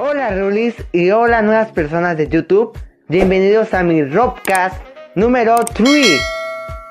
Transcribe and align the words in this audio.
Hola 0.00 0.30
Rulis 0.30 0.76
y 0.92 1.10
hola 1.10 1.42
nuevas 1.42 1.72
personas 1.72 2.16
de 2.16 2.28
YouTube. 2.28 2.78
Bienvenidos 3.08 3.74
a 3.74 3.82
mi 3.82 4.04
Robcast 4.04 4.80
número 5.16 5.56
3. 5.64 6.20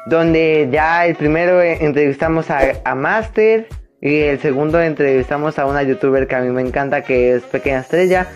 Donde 0.08 0.68
ya 0.70 1.06
el 1.06 1.16
primero 1.16 1.62
entrevistamos 1.62 2.52
a, 2.52 2.60
a 2.84 2.96
Master 2.96 3.70
y 4.02 4.24
el 4.24 4.42
segundo 4.42 4.82
entrevistamos 4.82 5.58
a 5.58 5.68
una 5.68 5.84
youtuber 5.84 6.28
que 6.28 6.36
a 6.36 6.42
mí 6.42 6.50
me 6.50 6.62
encanta 6.62 7.02
que 7.02 7.34
es 7.34 7.44
Pequeña 7.44 7.80
Estrella. 7.80 8.28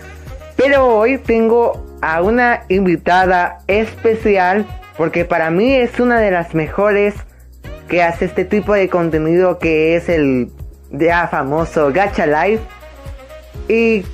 Pero 0.55 0.87
hoy 0.87 1.17
tengo 1.17 1.97
a 2.01 2.21
una 2.21 2.61
invitada 2.69 3.57
especial 3.67 4.65
porque 4.95 5.25
para 5.25 5.51
mí 5.51 5.75
es 5.75 5.99
una 5.99 6.21
de 6.21 6.31
las 6.31 6.55
mejores 6.55 7.15
que 7.89 8.03
hace 8.03 8.23
este 8.23 8.45
tipo 8.45 8.73
de 8.73 8.87
contenido 8.87 9.59
que 9.59 9.97
es 9.97 10.07
el 10.07 10.49
ya 10.91 11.27
famoso 11.27 11.91
Gacha 11.91 12.25
Life. 12.25 12.63
Y 13.67 14.05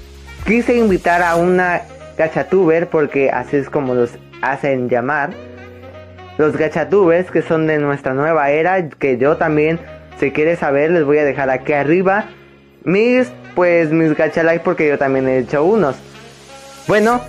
quise 0.48 0.78
invitar 0.78 1.22
a 1.22 1.36
una 1.36 1.82
gachatuber 2.18 2.88
porque 2.88 3.30
así 3.30 3.58
es 3.58 3.70
como 3.70 3.94
los 3.94 4.12
hacen 4.42 4.88
llamar. 4.88 5.32
Los 6.38 6.56
gachatubers 6.56 7.30
que 7.30 7.42
son 7.42 7.68
de 7.68 7.78
nuestra 7.80 8.14
nueva 8.14 8.50
era, 8.50 8.88
que 8.88 9.18
yo 9.18 9.36
también, 9.36 9.80
si 10.20 10.32
quieres 10.32 10.60
saber, 10.60 10.92
les 10.92 11.04
voy 11.04 11.18
a 11.18 11.26
dejar 11.26 11.50
aquí 11.50 11.74
arriba 11.74 12.26
mis, 12.86 13.30
pues 13.56 13.92
mis 13.92 14.16
gacha 14.16 14.42
life 14.44 14.62
porque 14.64 14.88
yo 14.88 14.98
también 14.98 15.28
he 15.28 15.40
hecho 15.40 15.66
unos. 15.66 15.98
Bueno, 16.88 17.20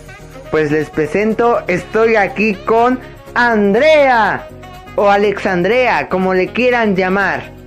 pues 0.53 0.71
les 0.71 0.89
presento, 0.89 1.65
estoy 1.66 2.15
aquí 2.15 2.55
con 2.55 3.01
Andrea 3.35 4.47
o 4.95 5.11
Alexandrea, 5.11 6.09
como 6.09 6.35
le 6.35 6.49
quieran 6.49 6.95
llamar. 6.95 7.58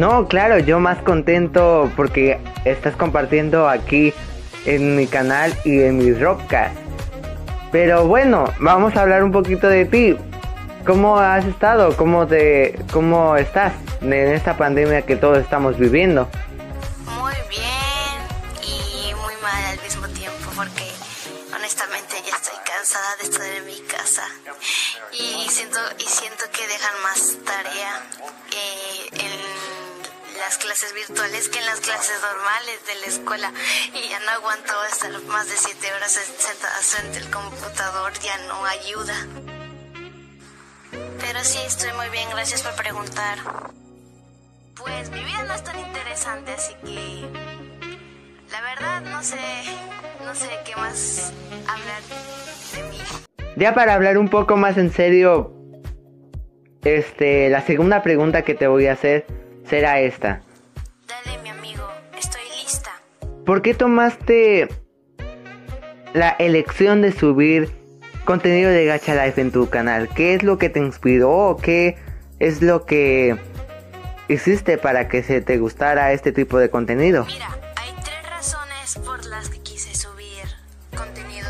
No, 0.00 0.28
claro, 0.28 0.58
yo 0.58 0.80
más 0.80 0.96
contento 1.02 1.92
porque 1.94 2.40
estás 2.64 2.96
compartiendo 2.96 3.68
aquí 3.68 4.14
en 4.64 4.96
mi 4.96 5.06
canal 5.06 5.54
y 5.62 5.82
en 5.82 5.98
mis 5.98 6.18
rockcast. 6.18 6.74
Pero 7.70 8.06
bueno, 8.06 8.50
vamos 8.60 8.96
a 8.96 9.02
hablar 9.02 9.22
un 9.22 9.30
poquito 9.30 9.68
de 9.68 9.84
ti. 9.84 10.16
¿Cómo 10.86 11.18
has 11.18 11.44
estado? 11.44 11.94
¿Cómo 11.98 12.26
te 12.26 12.78
cómo 12.90 13.36
estás 13.36 13.74
en 14.00 14.14
esta 14.14 14.56
pandemia 14.56 15.02
que 15.02 15.16
todos 15.16 15.36
estamos 15.36 15.78
viviendo? 15.78 16.30
Muy 17.04 17.34
bien 17.50 18.16
y 18.62 19.12
muy 19.16 19.34
mal 19.42 19.64
al 19.66 19.82
mismo 19.82 20.08
tiempo 20.08 20.50
porque 20.56 20.88
honestamente 21.54 22.14
ya 22.26 22.36
estoy 22.36 22.56
cansada 22.64 23.16
de 23.20 23.24
estar 23.24 23.46
en 23.46 23.66
mi 23.66 23.78
casa 23.82 24.22
y 25.12 25.46
siento 25.50 25.78
y 25.98 26.04
siento 26.04 26.44
que 26.56 26.66
dejan 26.66 27.02
más 27.02 27.36
tarea 27.44 28.00
las 30.50 30.58
clases 30.58 30.92
virtuales 30.94 31.48
que 31.48 31.60
en 31.60 31.66
las 31.66 31.78
clases 31.78 32.20
normales 32.20 32.80
de 32.84 33.00
la 33.00 33.06
escuela. 33.06 33.52
Y 33.94 34.08
ya 34.08 34.18
no 34.18 34.30
aguanto 34.32 34.72
estar 34.90 35.12
más 35.28 35.48
de 35.48 35.56
siete 35.56 35.86
horas 35.94 36.10
sentada 36.10 36.74
frente 36.80 37.18
al 37.18 37.30
computador 37.30 38.12
ya 38.14 38.36
no 38.48 38.64
ayuda. 38.64 39.14
Pero 41.20 41.38
sí 41.44 41.60
estoy 41.64 41.92
muy 41.92 42.08
bien 42.08 42.28
gracias 42.30 42.62
por 42.62 42.74
preguntar. 42.74 43.38
Pues 44.74 45.10
mi 45.10 45.22
vida 45.22 45.44
no 45.46 45.54
es 45.54 45.62
tan 45.62 45.78
interesante 45.78 46.50
así 46.50 46.74
que 46.84 47.28
la 48.50 48.60
verdad 48.62 49.02
no 49.02 49.22
sé 49.22 49.38
no 50.24 50.34
sé 50.34 50.48
qué 50.64 50.74
más 50.74 51.32
hablar 51.68 52.02
de 52.74 52.82
mí. 52.90 52.98
Ya 53.54 53.72
para 53.72 53.94
hablar 53.94 54.18
un 54.18 54.28
poco 54.28 54.56
más 54.56 54.76
en 54.78 54.92
serio, 54.92 55.54
este, 56.82 57.50
la 57.50 57.60
segunda 57.60 58.02
pregunta 58.02 58.42
que 58.42 58.56
te 58.56 58.66
voy 58.66 58.88
a 58.88 58.94
hacer 58.94 59.39
será 59.70 60.00
esta. 60.00 60.40
Dale, 61.06 61.38
mi 61.42 61.48
amigo, 61.48 61.88
estoy 62.18 62.42
lista. 62.62 62.90
¿Por 63.46 63.62
qué 63.62 63.72
tomaste 63.74 64.68
la 66.12 66.30
elección 66.38 67.00
de 67.02 67.12
subir 67.12 67.70
contenido 68.24 68.70
de 68.70 68.84
Gacha 68.84 69.24
Life 69.24 69.40
en 69.40 69.50
tu 69.52 69.68
canal? 69.70 70.08
¿Qué 70.08 70.34
es 70.34 70.42
lo 70.42 70.58
que 70.58 70.68
te 70.68 70.80
inspiró? 70.80 71.56
¿Qué 71.62 71.96
es 72.38 72.60
lo 72.62 72.84
que 72.84 73.36
hiciste 74.28 74.76
para 74.78 75.08
que 75.08 75.22
se 75.22 75.40
te 75.40 75.58
gustara 75.58 76.12
este 76.12 76.32
tipo 76.32 76.58
de 76.58 76.68
contenido? 76.70 77.24
Mira, 77.26 77.48
hay 77.76 77.92
tres 78.04 78.28
razones 78.28 78.96
por 79.04 79.24
las 79.26 79.48
que 79.48 79.60
quise 79.60 79.94
subir 79.94 80.44
contenido 80.96 81.48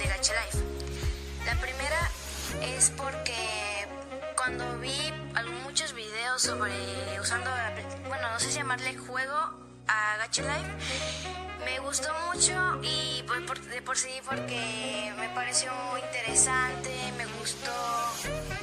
de 0.00 0.06
Gacha 0.08 0.32
Life. 0.44 0.64
La 1.46 1.54
primera 1.60 2.10
es 2.76 2.90
porque 2.96 3.34
cuando 4.36 4.78
vi 4.78 5.12
algún- 5.34 5.63
muchos 5.74 5.92
videos 5.92 6.40
sobre 6.40 6.70
usando, 7.20 7.50
bueno, 8.06 8.30
no 8.30 8.38
sé 8.38 8.46
si 8.52 8.58
llamarle 8.58 8.96
juego 8.96 9.34
a 9.88 10.16
Gacha 10.18 10.42
Life, 10.42 10.70
me 11.64 11.80
gustó 11.80 12.10
mucho 12.32 12.78
y 12.80 13.24
por- 13.24 13.60
de 13.60 13.82
por 13.82 13.98
sí 13.98 14.20
porque 14.24 15.12
me 15.18 15.28
pareció 15.30 15.72
muy 15.90 16.00
interesante, 16.00 16.90
me 17.18 17.26
gustó. 17.40 17.72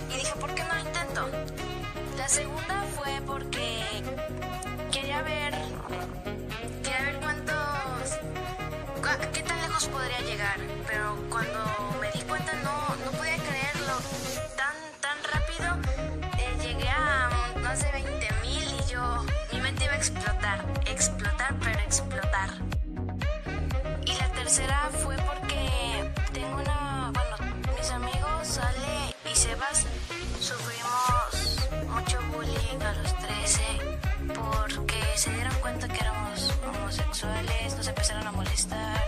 Y 0.09 0.13
dije, 0.19 0.31
¿por 0.39 0.55
qué 0.55 0.63
no 0.63 0.73
lo 0.73 0.79
intento? 0.79 1.29
La 2.15 2.29
segunda 2.29 2.81
fue 2.95 3.19
porque 3.27 3.83
quería 4.89 5.21
ver 5.21 5.53
quería 6.81 7.01
ver 7.07 7.19
cuántos 7.19 8.19
qué 9.33 9.43
tan 9.43 9.59
lejos 9.63 9.85
podría 9.89 10.19
llegar. 10.21 10.57
Pero 10.87 11.17
cuando 11.29 11.59
me 11.99 12.09
di 12.11 12.21
cuenta 12.21 12.53
no 12.63 12.95
no 13.03 13.11
podía 13.11 13.35
creerlo 13.35 13.97
tan 14.55 14.75
tan 15.01 15.17
rápido 15.25 16.00
explotar 20.01 20.65
explotar 20.87 21.53
pero 21.63 21.79
explotar. 21.81 22.49
Y 24.03 24.13
la 24.15 24.27
tercera 24.29 24.89
fue 25.03 25.15
porque 25.17 26.11
tengo 26.33 26.55
una 26.55 27.11
bueno 27.13 27.37
mis 27.77 27.91
amigos 27.91 28.57
Ale 28.57 29.15
y 29.31 29.35
Sebas 29.35 29.85
sufrimos 30.39 31.69
mucho 31.87 32.17
bullying 32.33 32.81
a 32.81 32.93
los 32.93 33.15
13 33.19 33.61
porque 34.33 34.99
se 35.15 35.29
dieron 35.35 35.53
cuenta 35.61 35.87
que 35.87 35.99
éramos 35.99 36.51
homosexuales, 36.67 37.75
nos 37.77 37.87
empezaron 37.87 38.25
a 38.25 38.31
molestar 38.31 39.03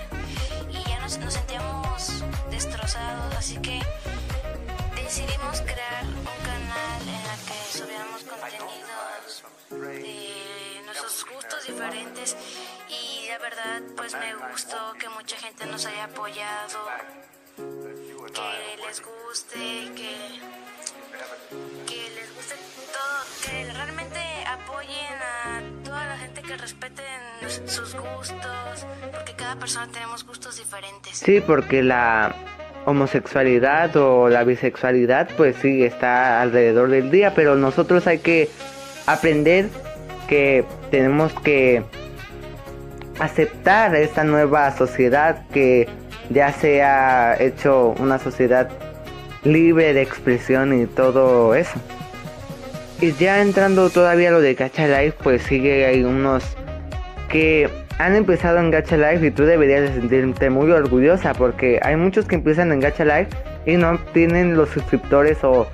y 0.69 0.87
ya 0.87 0.99
nos, 0.99 1.17
nos 1.17 1.33
sentíamos 1.33 2.23
destrozados, 2.51 3.35
así 3.35 3.57
que 3.57 3.81
decidimos 4.95 5.61
crear 5.61 6.05
gustos 11.35 11.67
diferentes 11.67 12.37
y 12.89 13.27
la 13.29 13.37
verdad 13.39 13.81
pues 13.95 14.13
me 14.13 14.33
gustó 14.51 14.77
que 14.99 15.09
mucha 15.09 15.35
gente 15.37 15.65
nos 15.65 15.85
haya 15.85 16.05
apoyado, 16.05 16.79
que 17.57 18.85
les 18.85 19.01
guste, 19.01 19.91
que 19.95 20.13
que 21.87 22.09
les 22.15 22.35
guste 22.35 22.55
todo, 22.91 23.19
que 23.45 23.71
realmente 23.73 24.19
apoyen 24.47 25.15
a 25.21 25.83
toda 25.83 26.05
la 26.05 26.17
gente 26.17 26.41
que 26.41 26.57
respeten 26.57 27.05
sus 27.65 27.93
gustos, 27.95 28.85
porque 29.11 29.33
cada 29.33 29.55
persona 29.55 29.87
tenemos 29.91 30.25
gustos 30.25 30.57
diferentes. 30.57 31.17
Sí, 31.17 31.41
porque 31.41 31.83
la 31.83 32.35
homosexualidad 32.85 33.95
o 33.95 34.29
la 34.29 34.43
bisexualidad 34.43 35.29
pues 35.37 35.55
sí 35.61 35.83
está 35.83 36.41
alrededor 36.41 36.89
del 36.89 37.11
día, 37.11 37.33
pero 37.33 37.55
nosotros 37.55 38.07
hay 38.07 38.19
que 38.19 38.49
aprender 39.05 39.69
que 40.27 40.65
tenemos 40.93 41.33
que 41.33 41.81
aceptar 43.17 43.95
esta 43.95 44.23
nueva 44.23 44.77
sociedad 44.77 45.41
que 45.51 45.89
ya 46.29 46.53
se 46.53 46.83
ha 46.83 47.35
hecho 47.39 47.95
una 47.97 48.19
sociedad 48.19 48.69
libre 49.43 49.95
de 49.95 50.03
expresión 50.03 50.79
y 50.79 50.85
todo 50.85 51.55
eso. 51.55 51.79
Y 53.01 53.11
ya 53.13 53.41
entrando 53.41 53.89
todavía 53.89 54.29
lo 54.29 54.39
de 54.39 54.53
Gacha 54.53 54.85
Life, 54.85 55.17
pues 55.23 55.41
sigue 55.41 55.87
hay 55.87 56.03
unos 56.03 56.43
que 57.27 57.71
han 57.97 58.15
empezado 58.15 58.59
en 58.59 58.69
Gacha 58.69 58.95
Life 58.95 59.25
y 59.25 59.31
tú 59.31 59.45
deberías 59.45 59.81
de 59.81 59.99
sentirte 59.99 60.51
muy 60.51 60.69
orgullosa 60.69 61.33
porque 61.33 61.79
hay 61.81 61.95
muchos 61.95 62.25
que 62.25 62.35
empiezan 62.35 62.71
en 62.71 62.81
Gacha 62.81 63.03
Life 63.03 63.29
y 63.65 63.77
no 63.77 63.97
tienen 64.13 64.55
los 64.55 64.69
suscriptores 64.69 65.43
o, 65.43 65.65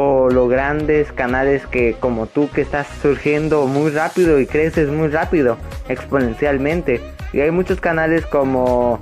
o 0.00 0.30
los 0.30 0.48
grandes 0.48 1.10
canales 1.10 1.66
que 1.66 1.96
como 1.98 2.26
tú 2.26 2.48
que 2.54 2.60
estás 2.60 2.86
surgiendo 3.02 3.66
muy 3.66 3.90
rápido 3.90 4.38
y 4.38 4.46
creces 4.46 4.88
muy 4.88 5.08
rápido 5.08 5.56
exponencialmente 5.88 7.00
y 7.32 7.40
hay 7.40 7.50
muchos 7.50 7.80
canales 7.80 8.24
como 8.24 9.00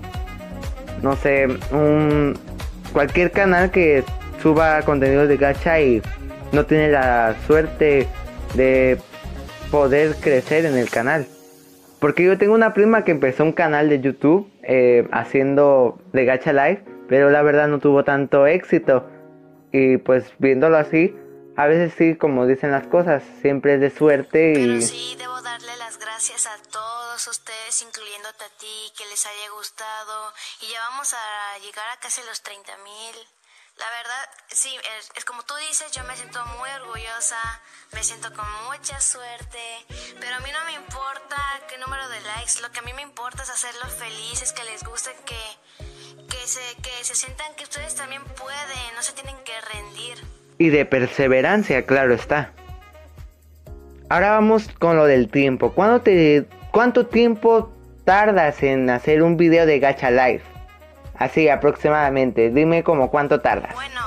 no 1.02 1.14
sé 1.16 1.48
un 1.70 2.32
cualquier 2.94 3.30
canal 3.30 3.70
que 3.70 4.04
suba 4.40 4.80
contenido 4.86 5.26
de 5.26 5.36
gacha 5.36 5.78
y 5.82 6.00
no 6.52 6.64
tiene 6.64 6.90
la 6.90 7.34
suerte 7.46 8.06
de 8.54 8.96
poder 9.70 10.14
crecer 10.18 10.64
en 10.64 10.78
el 10.78 10.88
canal 10.88 11.26
Porque 12.00 12.24
yo 12.24 12.38
tengo 12.38 12.54
una 12.54 12.72
prima 12.72 13.04
que 13.04 13.10
empezó 13.10 13.44
un 13.44 13.52
canal 13.52 13.90
de 13.90 14.00
YouTube 14.00 14.48
eh, 14.62 15.06
haciendo 15.12 15.98
de 16.14 16.24
Gacha 16.24 16.54
Live, 16.54 16.84
pero 17.06 17.30
la 17.30 17.42
verdad 17.42 17.68
no 17.68 17.80
tuvo 17.80 18.04
tanto 18.04 18.46
éxito. 18.46 19.06
Y 19.78 19.98
pues 19.98 20.32
viéndolo 20.38 20.78
así, 20.78 21.14
a 21.54 21.66
veces 21.66 21.92
sí, 21.98 22.16
como 22.16 22.46
dicen 22.46 22.72
las 22.72 22.86
cosas, 22.86 23.22
siempre 23.42 23.74
es 23.74 23.80
de 23.80 23.90
suerte 23.90 24.52
Pero 24.54 24.72
y... 24.72 24.80
sí, 24.80 25.14
debo 25.18 25.42
darle 25.42 25.76
las 25.76 25.98
gracias 25.98 26.46
a 26.46 26.56
todos 26.72 27.26
ustedes, 27.26 27.82
incluyéndote 27.82 28.42
a 28.42 28.48
ti, 28.56 28.92
que 28.96 29.04
les 29.04 29.26
haya 29.26 29.50
gustado. 29.54 30.32
Y 30.62 30.72
ya 30.72 30.80
vamos 30.88 31.12
a 31.12 31.58
llegar 31.58 31.84
a 31.90 32.00
casi 32.00 32.22
los 32.22 32.40
30 32.42 32.72
mil. 32.78 33.16
La 33.76 33.90
verdad, 33.90 34.30
sí, 34.48 34.74
es, 34.98 35.10
es 35.14 35.24
como 35.26 35.42
tú 35.42 35.52
dices, 35.68 35.92
yo 35.92 36.02
me 36.04 36.16
siento 36.16 36.42
muy 36.58 36.70
orgullosa, 36.80 37.36
me 37.92 38.02
siento 38.02 38.32
con 38.32 38.46
mucha 38.64 38.98
suerte, 38.98 39.60
pero 40.18 40.36
a 40.36 40.40
mí 40.40 40.50
no 40.52 40.64
me 40.64 40.72
importa 40.72 41.36
qué 41.68 41.76
número 41.76 42.08
de 42.08 42.20
likes, 42.22 42.62
lo 42.62 42.72
que 42.72 42.78
a 42.78 42.82
mí 42.82 42.94
me 42.94 43.02
importa 43.02 43.42
es 43.42 43.50
hacerlos 43.50 43.92
felices, 43.92 44.54
que 44.54 44.64
les 44.64 44.82
guste, 44.82 45.14
que, 45.26 45.36
que, 46.26 46.46
se, 46.46 46.60
que 46.82 47.04
se 47.04 47.14
sientan 47.14 47.54
que 47.56 47.64
ustedes 47.64 47.94
también 47.94 48.22
pueden, 48.24 48.94
no 48.94 49.02
se 49.02 49.12
tienen 49.12 49.36
que 49.44 49.52
rendir. 49.72 50.18
y 50.58 50.68
de 50.70 50.84
perseverancia, 50.84 51.84
claro 51.86 52.14
está. 52.14 52.50
Ahora 54.08 54.30
vamos 54.30 54.68
con 54.78 54.96
lo 54.96 55.04
del 55.04 55.28
tiempo. 55.28 55.72
¿Cuánto, 55.72 56.00
te, 56.02 56.46
¿Cuánto 56.70 57.06
tiempo 57.06 57.72
tardas 58.04 58.62
en 58.62 58.88
hacer 58.88 59.22
un 59.22 59.36
video 59.36 59.66
de 59.66 59.80
Gacha 59.80 60.10
Live? 60.10 60.42
Así 61.18 61.48
aproximadamente. 61.48 62.50
Dime 62.50 62.84
como 62.84 63.10
cuánto 63.10 63.40
tardas. 63.40 63.74
Bueno, 63.74 64.00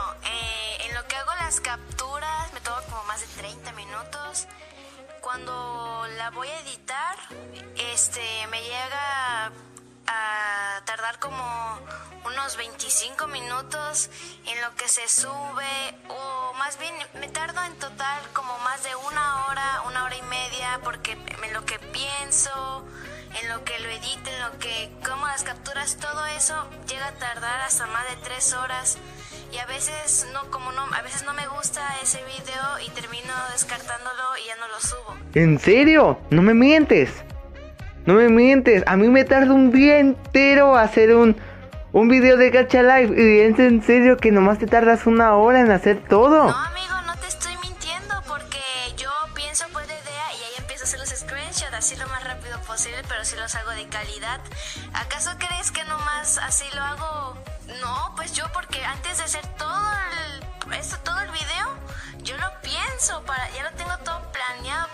tardar 11.09 11.19
como 11.19 11.79
unos 12.25 12.57
25 12.57 13.27
minutos 13.27 14.09
en 14.45 14.61
lo 14.61 14.75
que 14.75 14.87
se 14.87 15.07
sube 15.07 15.95
o 16.07 16.53
más 16.57 16.77
bien 16.77 16.93
me 17.19 17.27
tardo 17.29 17.63
en 17.63 17.73
total 17.75 18.21
como 18.33 18.57
más 18.59 18.83
de 18.83 18.89
una 19.07 19.45
hora, 19.47 19.81
una 19.87 20.03
hora 20.03 20.15
y 20.15 20.21
media 20.23 20.79
porque 20.83 21.13
en 21.13 21.53
lo 21.53 21.65
que 21.65 21.79
pienso, 21.79 22.85
en 23.41 23.49
lo 23.49 23.63
que 23.63 23.79
lo 23.79 23.89
edito, 23.89 24.29
en 24.29 24.41
lo 24.41 24.59
que 24.59 24.91
como 25.07 25.25
las 25.27 25.43
capturas, 25.43 25.97
todo 25.97 26.25
eso 26.27 26.67
llega 26.87 27.07
a 27.07 27.13
tardar 27.13 27.61
hasta 27.61 27.87
más 27.87 28.07
de 28.09 28.15
tres 28.23 28.53
horas 28.53 28.97
y 29.51 29.57
a 29.57 29.65
veces 29.65 30.27
no 30.33 30.51
como 30.51 30.71
no 30.73 30.83
a 30.93 31.01
veces 31.01 31.23
no 31.25 31.33
me 31.33 31.47
gusta 31.47 31.81
ese 32.03 32.19
video 32.25 32.79
y 32.85 32.89
termino 32.91 33.33
descartándolo 33.53 34.37
y 34.43 34.47
ya 34.47 34.55
no 34.57 34.67
lo 34.67 34.79
subo. 34.79 35.17
¿En 35.33 35.59
serio? 35.59 36.19
No 36.29 36.41
me 36.43 36.53
mientes. 36.53 37.09
No 38.09 38.15
me 38.15 38.27
mientes. 38.27 38.81
A 38.87 38.97
mí 38.97 39.07
me 39.07 39.23
tarda 39.23 39.53
un 39.53 39.69
día 39.69 39.99
entero 39.99 40.75
hacer 40.75 41.13
un, 41.13 41.39
un 41.91 42.07
video 42.07 42.37
de 42.37 42.49
Gacha 42.49 42.81
Live. 42.81 43.13
Y 43.15 43.41
es 43.41 43.59
en 43.59 43.83
serio 43.83 44.17
que 44.17 44.31
nomás 44.31 44.57
te 44.57 44.65
tardas 44.65 45.05
una 45.05 45.35
hora 45.35 45.59
en 45.59 45.69
hacer 45.69 46.01
todo. 46.09 46.45
No, 46.45 46.57
amigo, 46.57 47.01
no 47.05 47.15
te 47.17 47.27
estoy 47.27 47.55
mintiendo 47.61 48.15
porque 48.27 48.57
yo 48.97 49.11
pienso 49.35 49.65
pues 49.71 49.85
la 49.85 49.93
idea 49.93 50.25
y 50.33 50.43
ahí 50.43 50.53
empiezo 50.57 50.85
a 50.85 50.87
hacer 50.87 50.99
los 51.01 51.09
screenshots 51.09 51.71
así 51.71 51.95
lo 51.97 52.07
más 52.07 52.23
rápido 52.23 52.59
posible, 52.61 52.97
pero 53.07 53.23
si 53.23 53.35
los 53.35 53.53
hago 53.53 53.69
de 53.73 53.85
calidad. 53.89 54.39
¿Acaso 54.91 55.29
crees 55.37 55.69
que 55.69 55.83
nomás 55.83 56.39
así 56.39 56.65
lo 56.73 56.81
hago? 56.81 57.37
No, 57.79 58.13
pues 58.15 58.33
yo 58.33 58.45
porque 58.55 58.83
antes 58.85 59.19
de 59.19 59.23
hacer 59.25 59.45
todo 59.55 59.87
el, 60.65 60.73
esto, 60.73 60.97
todo 61.03 61.19
el 61.19 61.29
video, 61.29 61.77
yo 62.23 62.35
lo 62.37 62.49
pienso, 62.63 63.21
para, 63.27 63.47
ya 63.51 63.69
lo 63.69 63.77
tengo 63.77 63.95
todo 64.03 64.18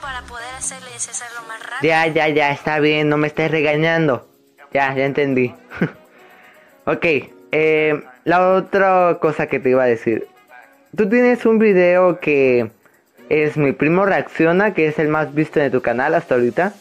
para 0.01 0.21
poder 0.23 0.53
hacerles 0.57 1.09
hacerlo 1.09 1.47
más 1.47 1.61
rápido. 1.61 1.81
Ya, 1.81 2.07
ya, 2.07 2.27
ya, 2.29 2.51
está 2.51 2.79
bien, 2.79 3.09
no 3.09 3.17
me 3.17 3.27
estés 3.27 3.51
regañando. 3.51 4.27
Ya, 4.73 4.93
ya 4.93 5.05
entendí. 5.05 5.53
ok, 6.85 7.05
eh, 7.51 8.03
la 8.23 8.53
otra 8.53 9.17
cosa 9.21 9.47
que 9.47 9.59
te 9.59 9.69
iba 9.69 9.83
a 9.83 9.87
decir. 9.87 10.27
Tú 10.95 11.09
tienes 11.09 11.45
un 11.45 11.59
video 11.59 12.19
que 12.19 12.71
es 13.29 13.57
Mi 13.57 13.71
Primo 13.71 14.05
Reacciona, 14.05 14.73
que 14.73 14.87
es 14.87 14.99
el 14.99 15.07
más 15.07 15.33
visto 15.33 15.59
de 15.59 15.69
tu 15.69 15.81
canal 15.81 16.15
hasta 16.15 16.35
ahorita. 16.35 16.73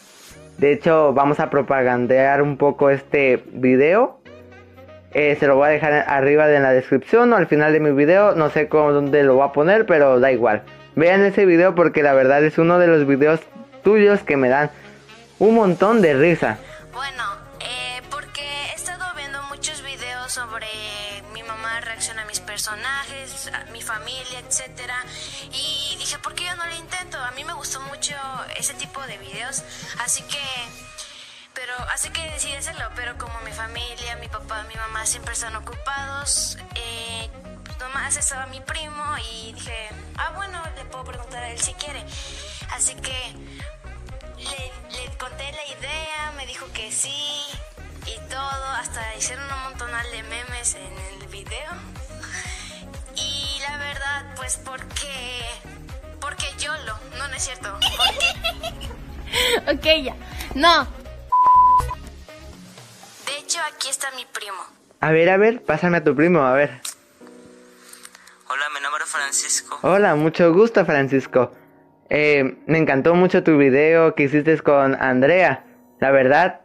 De 0.57 0.71
hecho, 0.71 1.13
vamos 1.13 1.39
a 1.39 1.49
propagandear 1.49 2.41
un 2.41 2.57
poco 2.57 2.89
este 2.89 3.43
video. 3.51 4.19
Eh, 5.17 5.37
se 5.39 5.47
lo 5.47 5.55
voy 5.55 5.69
a 5.69 5.71
dejar 5.71 5.93
arriba 5.93 6.51
en 6.51 6.61
la 6.61 6.73
descripción 6.73 7.31
o 7.31 7.37
al 7.37 7.47
final 7.47 7.71
de 7.71 7.79
mi 7.79 7.91
video. 7.91 8.35
No 8.35 8.49
sé 8.49 8.67
cómo 8.67 8.91
dónde 8.91 9.23
lo 9.23 9.35
voy 9.35 9.47
a 9.47 9.53
poner, 9.53 9.85
pero 9.85 10.19
da 10.19 10.29
igual. 10.29 10.63
Vean 10.95 11.23
ese 11.23 11.45
video 11.45 11.73
porque 11.73 12.03
la 12.03 12.13
verdad 12.13 12.43
es 12.43 12.57
uno 12.57 12.79
de 12.79 12.87
los 12.87 13.07
videos 13.07 13.39
tuyos 13.81 14.23
que 14.23 14.35
me 14.35 14.49
dan 14.49 14.71
un 15.39 15.55
montón 15.55 16.01
de 16.01 16.15
risa. 16.15 16.57
Bueno, 16.91 17.23
eh, 17.61 18.01
porque 18.11 18.41
he 18.41 18.75
estado 18.75 19.05
viendo 19.15 19.41
muchos 19.43 19.81
videos 19.83 20.33
sobre 20.33 20.67
mi 21.33 21.43
mamá 21.43 21.79
reacciona 21.79 22.23
a 22.23 22.25
mis 22.25 22.41
personajes, 22.41 23.49
a 23.53 23.71
mi 23.71 23.81
familia, 23.81 24.39
etcétera, 24.45 24.95
y 25.53 25.95
dije, 25.97 26.17
¿por 26.19 26.33
qué 26.33 26.43
yo 26.43 26.55
no 26.57 26.65
lo 26.65 26.75
intento? 26.75 27.17
A 27.19 27.31
mí 27.31 27.45
me 27.45 27.53
gustó 27.53 27.79
mucho 27.81 28.15
ese 28.57 28.73
tipo 28.73 29.01
de 29.07 29.17
videos, 29.17 29.63
así 30.03 30.23
que 30.23 30.43
pero 31.55 31.73
así 31.93 32.09
que 32.09 32.21
decidí 32.31 32.53
hacerlo, 32.55 32.85
pero 32.95 33.17
como 33.17 33.39
mi 33.41 33.51
familia, 33.51 34.17
mi 34.17 34.27
papá, 34.27 34.63
mi 34.67 34.75
mamá 34.75 35.05
siempre 35.05 35.33
están 35.33 35.55
ocupados, 35.55 36.57
eh, 36.75 37.29
pues 37.63 37.79
nomás 37.79 38.17
estaba 38.17 38.45
mi 38.47 38.59
primo 38.59 39.03
y 39.31 39.53
dije, 39.53 39.89
ah 40.17 40.33
bueno, 40.35 40.61
le 40.75 40.83
puedo 40.85 41.05
preguntar 41.05 41.43
a 41.43 41.49
él 41.49 41.59
si 41.59 41.73
quiere. 41.73 42.03
Así 42.71 42.93
que 42.95 43.33
le, 44.37 45.17
conté 45.17 45.51
la 45.53 45.65
idea, 45.79 46.33
me 46.35 46.45
dijo 46.45 46.67
que 46.73 46.91
sí 46.91 47.45
y 48.05 48.19
todo, 48.29 48.67
hasta 48.77 49.15
hicieron 49.15 49.45
un 49.51 49.63
montonal 49.63 50.05
de 50.11 50.23
memes 50.23 50.75
en 50.75 51.21
el 51.21 51.27
video. 51.29 51.71
Y 53.15 53.59
la 53.61 53.77
verdad, 53.77 54.25
pues 54.35 54.57
porque, 54.57 55.41
porque 56.19 56.45
yo 56.59 56.75
lo, 56.79 56.99
no, 57.17 57.33
es 57.33 57.43
cierto, 57.43 57.73
ok, 59.71 59.85
ya. 60.03 60.15
No. 60.53 61.04
Aquí 63.63 63.89
está 63.89 64.11
mi 64.11 64.25
primo. 64.25 64.63
A 65.01 65.11
ver, 65.11 65.29
a 65.29 65.37
ver, 65.37 65.63
pásame 65.63 65.97
a 65.97 66.03
tu 66.03 66.15
primo, 66.15 66.41
a 66.41 66.53
ver. 66.53 66.81
Hola, 68.47 68.69
mi 68.73 68.81
nombre 68.81 69.03
es 69.03 69.09
Francisco. 69.09 69.79
Hola, 69.81 70.15
mucho 70.15 70.53
gusto 70.53 70.85
Francisco. 70.85 71.53
Eh, 72.09 72.57
me 72.67 72.77
encantó 72.77 73.15
mucho 73.15 73.43
tu 73.43 73.57
video 73.57 74.15
que 74.15 74.23
hiciste 74.23 74.59
con 74.61 75.01
Andrea. 75.01 75.65
La 75.99 76.11
verdad, 76.11 76.61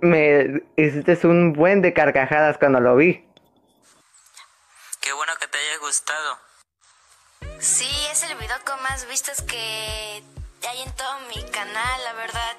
me 0.00 0.62
hiciste 0.76 1.26
un 1.26 1.52
buen 1.52 1.82
de 1.82 1.92
carcajadas 1.92 2.58
cuando 2.58 2.80
lo 2.80 2.96
vi. 2.96 3.26
Qué 5.00 5.12
bueno 5.12 5.32
que 5.38 5.46
te 5.46 5.58
haya 5.58 5.78
gustado. 5.80 6.38
Sí, 7.58 7.90
es 8.10 8.22
el 8.22 8.36
video 8.36 8.56
con 8.64 8.82
más 8.82 9.06
vistas 9.08 9.42
que 9.42 9.56
hay 10.68 10.82
en 10.82 10.92
todo 10.92 11.18
mi 11.34 11.42
canal, 11.50 12.04
la 12.04 12.12
verdad. 12.14 12.56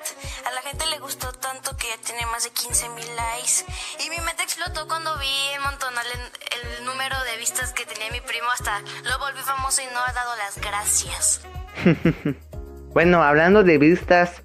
Que 1.85 1.91
ya 1.91 1.97
tiene 2.03 2.25
más 2.27 2.43
de 2.43 2.49
15 2.49 2.89
mil 2.89 3.05
likes. 3.15 3.65
Y 4.05 4.09
mi 4.09 4.17
mente 4.25 4.43
explotó 4.43 4.87
cuando 4.87 5.17
vi 5.19 5.49
el 5.53 5.61
montonal 5.61 6.05
el, 6.13 6.79
el 6.79 6.85
número 6.85 7.15
de 7.23 7.37
vistas 7.37 7.73
que 7.73 7.85
tenía 7.85 8.11
mi 8.11 8.21
primo. 8.21 8.47
Hasta 8.51 8.81
lo 8.81 9.19
volví 9.19 9.39
famoso 9.39 9.81
y 9.81 9.93
no 9.93 9.99
ha 9.99 10.11
dado 10.13 10.35
las 10.37 10.59
gracias. 10.59 11.41
Bueno, 12.95 13.21
hablando 13.21 13.65
de 13.65 13.77
vistas, 13.77 14.41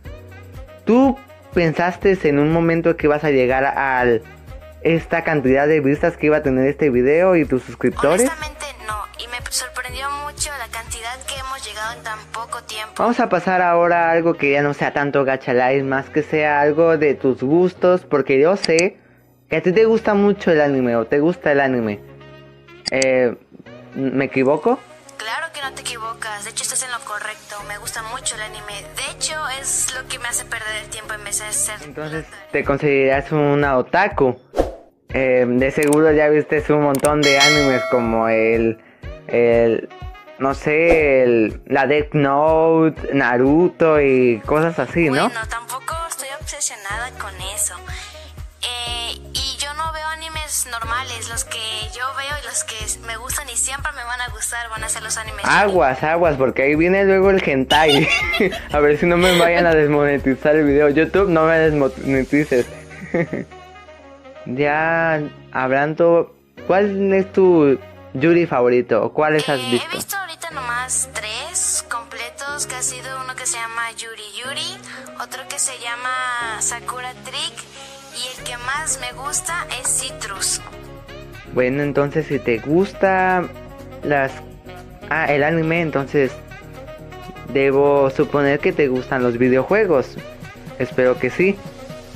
¿tú 0.84 1.16
pensaste 1.54 2.18
en 2.24 2.40
un 2.40 2.52
momento 2.52 2.96
que 2.96 3.06
ibas 3.06 3.22
a 3.22 3.30
llegar 3.30 3.64
a 3.64 4.04
esta 4.82 5.22
cantidad 5.22 5.68
de 5.68 5.78
vistas 5.78 6.16
que 6.16 6.26
iba 6.26 6.38
a 6.38 6.42
tener 6.42 6.66
este 6.66 6.90
video 6.90 7.36
y 7.36 7.44
tus 7.44 7.62
suscriptores? 7.62 8.22
Honestamente 8.22 8.66
no. 8.88 9.06
Y 9.18 9.28
me 9.28 9.38
sorprendió 9.52 10.10
mucho 10.26 10.50
la 10.58 10.66
cantidad 10.66 10.89
hemos 11.60 11.66
llegado 11.66 11.92
en 11.96 12.02
tan 12.02 12.18
poco 12.32 12.62
tiempo. 12.62 12.94
Vamos 12.98 13.20
a 13.20 13.28
pasar 13.28 13.60
ahora 13.62 14.08
a 14.08 14.12
algo 14.12 14.34
que 14.34 14.52
ya 14.52 14.62
no 14.62 14.74
sea 14.74 14.92
tanto 14.92 15.24
gacha 15.24 15.52
live, 15.52 15.82
más 15.82 16.08
que 16.08 16.22
sea 16.22 16.60
algo 16.60 16.96
de 16.96 17.14
tus 17.14 17.42
gustos, 17.42 18.02
porque 18.02 18.40
yo 18.40 18.56
sé 18.56 18.98
que 19.48 19.56
a 19.56 19.62
ti 19.62 19.72
te 19.72 19.84
gusta 19.84 20.14
mucho 20.14 20.50
el 20.52 20.60
anime 20.60 20.96
o 20.96 21.06
te 21.06 21.20
gusta 21.20 21.52
el 21.52 21.60
anime. 21.60 22.00
Eh, 22.90 23.34
¿Me 23.94 24.26
equivoco? 24.26 24.78
Claro 25.16 25.46
que 25.52 25.60
no 25.60 25.72
te 25.72 25.82
equivocas, 25.82 26.44
de 26.44 26.50
hecho 26.50 26.62
estás 26.62 26.82
en 26.82 26.92
lo 26.92 27.00
correcto, 27.00 27.56
me 27.68 27.76
gusta 27.78 28.02
mucho 28.04 28.36
el 28.36 28.42
anime, 28.42 28.72
de 28.96 29.12
hecho 29.12 29.34
es 29.60 29.94
lo 29.94 30.08
que 30.08 30.18
me 30.18 30.28
hace 30.28 30.44
perder 30.44 30.84
el 30.84 30.88
tiempo 30.88 31.12
en 31.12 31.24
vez 31.24 31.40
de 31.40 31.52
ser... 31.52 31.76
Entonces 31.84 32.24
te 32.52 32.64
consideras 32.64 33.30
una 33.32 33.76
otaku. 33.76 34.40
Eh, 35.12 35.44
de 35.46 35.70
seguro 35.72 36.12
ya 36.12 36.28
viste 36.28 36.64
un 36.72 36.82
montón 36.82 37.20
de 37.20 37.36
animes 37.38 37.82
como 37.90 38.28
el, 38.28 38.78
el 39.26 39.88
no 40.40 40.54
sé, 40.54 41.22
el, 41.22 41.60
la 41.66 41.86
Death 41.86 42.14
Note, 42.14 43.10
Naruto 43.14 44.00
y 44.00 44.40
cosas 44.46 44.78
así, 44.78 45.08
¿no? 45.10 45.26
Bueno, 45.28 45.40
tampoco 45.48 45.94
estoy 46.08 46.28
obsesionada 46.40 47.10
con 47.18 47.32
eso. 47.54 47.74
Eh, 48.62 49.12
y 49.32 49.56
yo 49.58 49.72
no 49.74 49.92
veo 49.92 50.06
animes 50.08 50.66
normales, 50.70 51.28
los 51.30 51.44
que 51.44 51.58
yo 51.96 52.04
veo 52.16 52.34
y 52.42 52.46
los 52.46 52.64
que 52.64 52.74
me 53.06 53.16
gustan 53.16 53.48
y 53.48 53.56
siempre 53.56 53.90
me 53.92 54.02
van 54.04 54.20
a 54.20 54.28
gustar, 54.30 54.68
van 54.70 54.82
a 54.84 54.88
ser 54.88 55.02
los 55.02 55.16
animes. 55.16 55.44
Aguas, 55.44 56.02
aguas, 56.02 56.36
porque 56.36 56.62
ahí 56.62 56.74
viene 56.74 57.04
luego 57.04 57.30
el 57.30 57.42
hentai. 57.46 58.08
a 58.72 58.78
ver 58.80 58.96
si 58.98 59.06
no 59.06 59.16
me 59.16 59.38
vayan 59.38 59.66
a 59.66 59.74
desmonetizar 59.74 60.56
el 60.56 60.64
video. 60.64 60.88
YouTube, 60.88 61.28
no 61.28 61.44
me 61.44 61.58
desmonetices. 61.58 62.66
ya 64.46 65.22
hablando, 65.52 66.34
¿cuál 66.66 67.12
es 67.12 67.32
tu 67.32 67.78
Yuri 68.14 68.46
favorito? 68.46 69.04
¿O 69.04 69.12
¿Cuáles 69.12 69.48
has 69.48 69.58
Eh, 69.60 69.68
visto? 69.70 69.88
He 69.92 69.94
visto 69.96 70.16
tres 71.12 71.84
completos, 71.88 72.66
que 72.66 72.74
ha 72.74 72.82
sido 72.82 73.20
uno 73.22 73.36
que 73.36 73.46
se 73.46 73.56
llama 73.58 73.92
Yuri 73.92 74.22
Yuri, 74.42 74.76
otro 75.22 75.42
que 75.48 75.58
se 75.58 75.78
llama 75.78 76.60
Sakura 76.60 77.12
Trick 77.24 77.54
y 78.16 78.36
el 78.38 78.44
que 78.44 78.56
más 78.58 78.98
me 79.00 79.12
gusta 79.12 79.66
es 79.80 79.88
Citrus. 80.00 80.60
Bueno, 81.54 81.82
entonces 81.82 82.26
si 82.26 82.38
te 82.40 82.58
gusta 82.58 83.44
las... 84.02 84.32
Ah, 85.08 85.26
el 85.26 85.44
anime, 85.44 85.80
entonces 85.80 86.32
debo 87.52 88.10
suponer 88.10 88.58
que 88.58 88.72
te 88.72 88.88
gustan 88.88 89.22
los 89.22 89.38
videojuegos. 89.38 90.16
Espero 90.80 91.18
que 91.18 91.30
sí. 91.30 91.56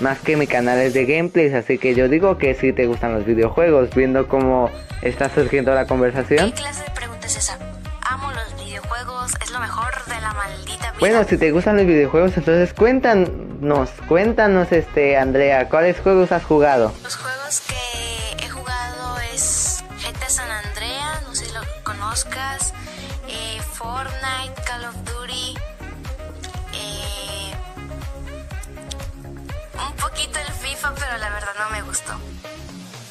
Más 0.01 0.19
que 0.19 0.37
mi 0.37 0.49
canal 0.49 0.79
es 0.81 0.95
de 0.95 1.05
gameplays, 1.07 1.55
así 1.55 1.79
que 1.79 1.95
yo 1.95 2.09
digo 2.09 2.39
que 2.39 2.55
sí 2.55 2.73
te 2.73 2.87
gustan 2.87 3.15
los 3.15 3.25
videojuegos, 3.25 3.95
viendo 3.95 4.27
cómo 4.27 4.69
está 5.03 5.33
surgiendo 5.33 5.73
la 5.75 5.83
¿Qué 5.83 5.89
conversación. 5.89 6.51
clase 6.51 6.83
de 6.83 6.91
pregunta 6.91 7.27
es 7.29 7.37
esa? 7.37 7.59
Bueno, 11.01 11.25
si 11.25 11.37
te 11.37 11.51
gustan 11.51 11.77
los 11.77 11.87
videojuegos, 11.87 12.37
entonces 12.37 12.73
cuéntanos, 12.73 13.91
cuéntanos 14.09 14.71
este 14.73 15.17
Andrea, 15.17 15.69
¿cuáles 15.69 15.99
juegos 16.01 16.31
has 16.33 16.45
jugado? 16.45 16.95
Los 17.03 17.17
juegos 17.17 17.63
que 17.67 18.45
he 18.47 18.49
jugado 18.49 19.19
es 19.33 19.85
GTA 20.03 20.29
San 20.29 20.51
Andreas, 20.51 21.23
no 21.27 21.35
sé 21.35 21.47
si 21.47 21.53
lo 21.53 21.61
conozcas, 21.83 22.73
eh, 23.29 23.61
Fortnite, 23.73 24.63
Call 24.65 24.85
of 24.85 24.95
Duty, 25.05 25.55
eh, 26.75 27.53
un 29.75 29.97
poquito 29.97 30.39
el 30.39 30.53
FIFA, 30.53 30.95
pero 30.95 31.19
la 31.19 31.31
verdad 31.31 31.53
no 31.59 31.77
me 31.77 31.83
gustó. 31.83 32.13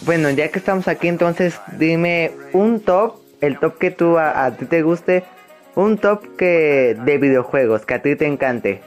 Bueno, 0.02 0.30
ya 0.30 0.50
que 0.50 0.60
estamos 0.60 0.88
aquí, 0.88 1.10
entonces 1.10 1.60
dime 1.74 2.32
un 2.54 2.80
top, 2.80 3.18
el 3.42 3.60
top 3.60 3.78
que 3.78 3.92
tú 3.92 4.18
a, 4.18 4.46
a 4.46 4.52
ti 4.56 4.66
te 4.66 4.82
guste, 4.82 5.26
un 5.76 5.98
top 5.98 6.36
que 6.38 6.96
de 7.00 7.18
videojuegos 7.18 7.86
que 7.86 7.94
a 7.96 8.02
ti 8.02 8.16
te 8.16 8.26
encante. 8.26 8.82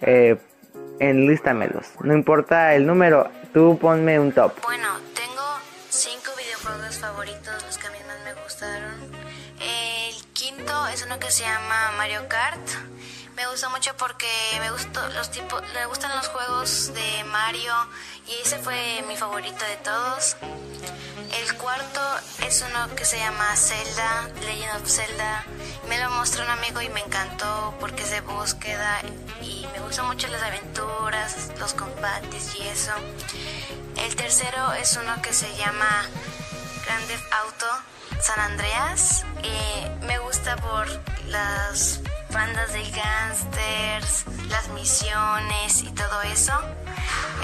Eh, 0.00 0.36
enlístamelos, 0.98 1.92
no 2.00 2.14
importa 2.14 2.74
el 2.74 2.86
número, 2.86 3.30
tú 3.52 3.78
ponme 3.80 4.18
un 4.18 4.32
top. 4.32 4.52
Bueno, 4.62 4.88
tengo 5.14 5.42
cinco 5.88 6.30
videojuegos 6.36 6.98
favoritos, 6.98 7.64
los 7.66 7.78
que 7.78 7.86
a 7.86 7.90
mí 7.90 7.98
más 8.06 8.18
me 8.24 8.42
gustaron. 8.42 8.94
El 9.60 10.14
quinto 10.32 10.86
es 10.88 11.04
uno 11.04 11.18
que 11.18 11.30
se 11.30 11.42
llama 11.44 11.92
Mario 11.96 12.20
Kart. 12.28 12.91
Me 13.36 13.46
gusta 13.46 13.68
mucho 13.70 13.96
porque 13.96 14.28
me 14.60 14.70
gustó 14.70 15.06
los 15.10 15.30
tipos, 15.30 15.62
me 15.72 15.86
gustan 15.86 16.14
los 16.16 16.28
juegos 16.28 16.92
de 16.92 17.24
Mario 17.24 17.72
y 18.26 18.42
ese 18.42 18.58
fue 18.58 19.02
mi 19.08 19.16
favorito 19.16 19.64
de 19.64 19.76
todos. 19.78 20.36
El 21.40 21.54
cuarto 21.56 22.00
es 22.46 22.62
uno 22.68 22.94
que 22.94 23.04
se 23.06 23.18
llama 23.18 23.56
Zelda, 23.56 24.28
Legend 24.42 24.82
of 24.82 24.88
Zelda. 24.88 25.44
Me 25.88 25.98
lo 25.98 26.10
mostró 26.10 26.44
un 26.44 26.50
amigo 26.50 26.82
y 26.82 26.90
me 26.90 27.00
encantó 27.00 27.74
porque 27.80 28.02
es 28.02 28.10
de 28.10 28.20
búsqueda 28.20 29.00
y 29.40 29.66
me 29.72 29.80
gustan 29.80 30.06
mucho 30.06 30.28
las 30.28 30.42
aventuras, 30.42 31.50
los 31.58 31.72
combates 31.72 32.54
y 32.56 32.68
eso. 32.68 32.92
El 33.96 34.14
tercero 34.14 34.74
es 34.74 34.96
uno 34.96 35.22
que 35.22 35.32
se 35.32 35.54
llama 35.56 36.06
Grand 36.84 37.06
Theft 37.06 37.32
Auto 37.32 37.66
San 38.20 38.38
Andreas. 38.40 39.24
Eh, 39.42 39.98
me 40.02 40.18
gusta 40.18 40.56
por 40.56 40.86
las 41.28 42.00
bandas 42.32 42.72
de 42.72 42.82
gangsters, 42.90 44.24
las 44.48 44.68
misiones 44.70 45.82
y 45.82 45.90
todo 45.90 46.22
eso. 46.22 46.52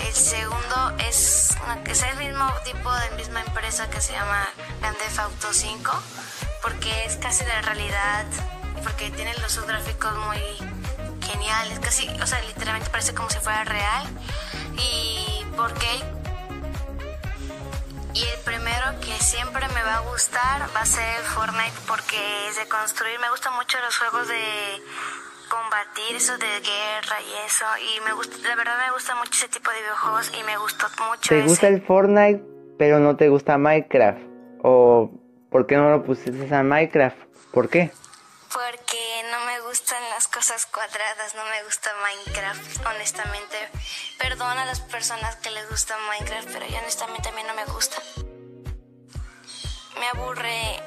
El 0.07 0.15
segundo 0.15 0.97
es, 1.09 1.57
es 1.87 2.03
el 2.03 2.17
mismo 2.17 2.51
tipo 2.65 2.93
de 2.93 3.11
misma 3.17 3.41
empresa 3.41 3.89
que 3.91 4.01
se 4.01 4.13
llama 4.13 4.49
Grand 4.81 4.97
Theft 4.97 5.19
Auto 5.19 5.49
5 5.53 5.93
porque 6.63 7.05
es 7.05 7.17
casi 7.17 7.45
de 7.45 7.63
realidad 7.63 8.25
porque 8.83 9.11
tiene 9.11 9.35
los 9.39 9.65
gráficos 9.67 10.13
muy 10.27 10.41
geniales, 11.27 11.79
casi, 11.81 12.09
o 12.21 12.27
sea, 12.27 12.41
literalmente 12.43 12.91
parece 12.91 13.15
como 13.15 13.29
si 13.31 13.39
fuera 13.39 13.65
real 13.65 14.07
y 14.77 15.45
porque 15.57 16.05
y 18.15 18.23
el 18.23 18.41
primero 18.45 19.01
que 19.01 19.13
siempre 19.23 19.67
me 19.69 19.83
va 19.83 19.97
a 19.97 20.01
gustar 20.01 20.69
va 20.75 20.81
a 20.81 20.87
ser 20.87 21.17
el 21.19 21.25
Fortnite 21.25 21.79
porque 21.87 22.49
es 22.49 22.57
de 22.57 22.69
construir. 22.69 23.19
Me 23.21 23.31
gustan 23.31 23.55
mucho 23.55 23.79
los 23.85 23.97
juegos 23.97 24.29
de 24.29 24.83
combatir, 25.49 26.17
eso 26.17 26.37
de 26.39 26.61
guerra 26.61 27.21
y 27.21 27.47
eso. 27.47 27.65
Y 27.79 28.01
me 28.01 28.13
gusta, 28.13 28.37
la 28.49 28.55
verdad 28.57 28.79
me 28.87 28.93
gusta 28.93 29.15
mucho 29.15 29.33
ese 29.33 29.49
tipo 29.49 29.71
de 29.71 29.81
videojuegos 29.81 30.33
y 30.39 30.43
me 30.45 30.57
gustó 30.59 30.87
mucho 31.09 31.29
¿Te 31.29 31.39
ese. 31.39 31.49
gusta 31.49 31.69
el 31.69 31.83
Fortnite 31.83 32.59
pero 32.79 33.01
no 33.01 33.17
te 33.17 33.29
gusta 33.29 33.59
Minecraft? 33.59 34.21
¿O 34.63 35.11
por 35.51 35.67
qué 35.67 35.77
no 35.77 35.91
lo 35.91 36.05
pusiste 36.05 36.55
a 36.55 36.63
Minecraft? 36.63 37.19
¿Por 37.53 37.69
qué? 37.69 37.91
Porque 38.53 39.23
no 39.31 39.45
me 39.45 39.61
gustan 39.61 40.03
las 40.11 40.27
cosas 40.29 40.65
cuadradas, 40.67 41.35
no 41.35 41.45
me 41.45 41.63
gusta 41.65 41.91
Minecraft, 42.03 42.87
honestamente. 42.87 43.57
Perdón 44.19 44.57
a 44.57 44.65
las 44.65 44.81
personas 44.81 45.37
que 45.37 45.51
les 45.51 45.69
gusta 45.69 45.97
Minecraft, 46.09 46.49
pero 46.53 46.67
yo 46.67 46.79
honestamente 46.79 47.31
aburre 50.19 50.81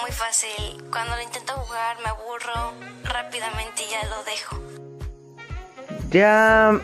muy 0.00 0.10
fácil. 0.10 0.82
Cuando 0.90 1.16
lo 1.16 1.22
intento 1.22 1.52
jugar 1.54 1.96
me 2.02 2.08
aburro 2.10 2.74
rápidamente 3.04 3.82
y 3.82 3.90
ya 3.90 4.08
lo 4.08 4.24
dejo. 4.24 4.56
Ya 6.10 6.80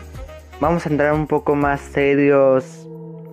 vamos 0.59 0.85
a 0.85 0.89
entrar 0.89 1.13
un 1.13 1.27
poco 1.27 1.55
más 1.55 1.81
serios. 1.81 2.65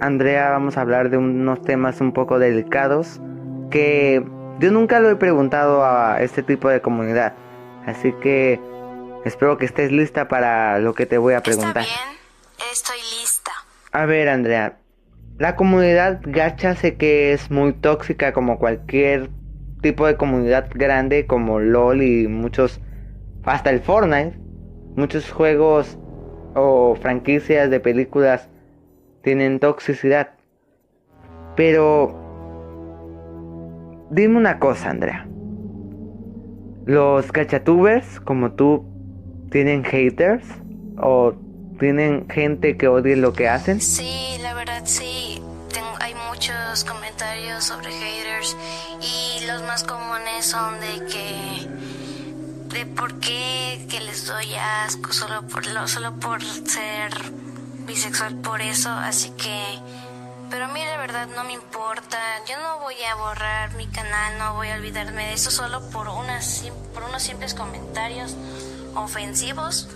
Andrea, 0.00 0.50
vamos 0.50 0.76
a 0.76 0.80
hablar 0.80 1.11
de 1.11 1.19
unos 1.19 1.62
temas 1.62 2.00
un 2.00 2.12
poco 2.12 2.38
delicados 2.38 3.21
que 3.71 4.25
yo 4.59 4.71
nunca 4.73 5.00
lo 5.00 5.11
he 5.11 5.16
preguntado 5.16 5.85
a 5.85 6.23
este 6.23 6.42
tipo 6.42 6.69
de 6.69 6.80
comunidad. 6.80 7.35
Así 7.87 8.12
que 8.21 8.61
espero 9.25 9.59
que 9.59 9.66
estés 9.66 9.92
lista 9.92 10.28
para 10.28 10.78
lo 10.78 10.95
que 10.95 11.07
te 11.07 11.19
voy 11.19 11.35
a 11.35 11.42
preguntar. 11.42 11.83
Está 11.83 12.02
bien, 12.02 12.71
estoy 12.73 12.99
lista. 13.19 13.52
A 13.92 14.07
ver, 14.07 14.28
Andrea, 14.28 14.80
la 15.40 15.56
comunidad 15.56 16.20
gacha 16.23 16.75
sé 16.75 16.97
que 16.97 17.32
es 17.32 17.50
muy 17.50 17.73
tóxica 17.73 18.35
como 18.35 18.59
cualquier 18.59 19.30
tipo 19.80 20.06
de 20.06 20.18
comunidad 20.18 20.68
grande 20.75 21.26
como 21.26 21.61
LOL 21.61 22.02
y 22.02 22.28
muchos, 22.28 22.78
hasta 23.44 23.70
el 23.70 23.80
Fortnite, 23.80 24.38
muchos 24.97 25.30
juegos 25.32 25.99
o 26.54 26.94
franquicias 26.94 27.70
de 27.70 27.80
películas 27.80 28.50
tienen 29.23 29.61
toxicidad. 29.61 30.32
Pero 31.56 32.14
dime 34.11 34.37
una 34.37 34.59
cosa, 34.59 34.90
Andrea. 34.90 35.26
¿Los 36.85 37.32
cachatubers 37.32 38.20
como 38.20 38.52
tú 38.52 38.85
tienen 39.50 39.85
haters 39.85 40.44
o 40.99 41.32
tienen 41.78 42.28
gente 42.28 42.76
que 42.76 42.88
odie 42.88 43.16
lo 43.16 43.32
que 43.32 43.49
hacen? 43.49 43.80
Sí, 43.80 44.37
la 44.42 44.52
verdad 44.52 44.82
sí. 44.85 45.20
Muchos 46.40 46.85
comentarios 46.85 47.64
sobre 47.64 47.92
haters 47.92 48.56
y 49.02 49.44
los 49.44 49.61
más 49.61 49.85
comunes 49.85 50.47
son 50.47 50.80
de 50.80 51.04
que 51.04 51.68
de 52.75 52.87
por 52.87 53.20
qué 53.20 53.87
que 53.90 54.00
les 54.00 54.26
doy 54.26 54.54
asco 54.54 55.12
solo 55.12 55.42
por 55.42 55.66
lo, 55.66 55.87
solo 55.87 56.14
por 56.18 56.42
ser 56.42 57.12
bisexual 57.80 58.37
por 58.37 58.62
eso, 58.62 58.88
así 58.88 59.32
que 59.32 59.62
pero 60.49 60.64
a 60.64 60.68
mí 60.68 60.82
la 60.82 60.97
verdad 60.97 61.28
no 61.37 61.44
me 61.44 61.52
importa. 61.52 62.16
Yo 62.49 62.59
no 62.59 62.78
voy 62.78 62.94
a 63.02 63.16
borrar 63.16 63.75
mi 63.75 63.87
canal, 63.88 64.38
no 64.38 64.54
voy 64.54 64.68
a 64.68 64.76
olvidarme 64.76 65.26
de 65.26 65.35
eso 65.35 65.50
solo 65.50 65.90
por 65.90 66.09
unas 66.09 66.64
por 66.94 67.02
unos 67.02 67.23
simples 67.23 67.52
comentarios 67.52 68.35
ofensivos. 68.94 69.90